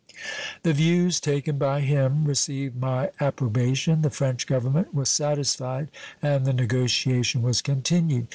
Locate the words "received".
2.25-2.75